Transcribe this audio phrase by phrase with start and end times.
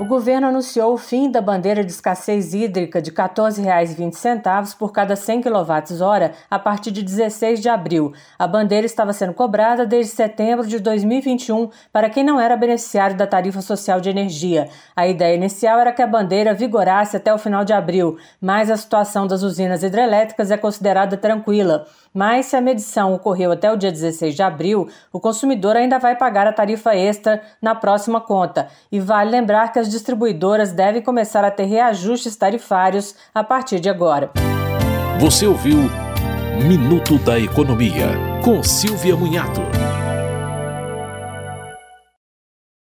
[0.00, 5.14] O governo anunciou o fim da bandeira de escassez hídrica de R$ 14,20 por cada
[5.14, 8.14] 100 kWh a partir de 16 de abril.
[8.38, 13.26] A bandeira estava sendo cobrada desde setembro de 2021 para quem não era beneficiário da
[13.26, 14.70] tarifa social de energia.
[14.96, 18.78] A ideia inicial era que a bandeira vigorasse até o final de abril, mas a
[18.78, 21.84] situação das usinas hidrelétricas é considerada tranquila.
[22.12, 26.16] Mas se a medição ocorreu até o dia 16 de abril, o consumidor ainda vai
[26.16, 28.66] pagar a tarifa extra na próxima conta.
[28.90, 33.88] E vale lembrar que as distribuidoras devem começar a ter reajustes tarifários a partir de
[33.88, 34.30] agora.
[35.18, 35.78] Você ouviu
[36.66, 38.08] Minuto da Economia,
[38.44, 39.62] com Silvia Munhato.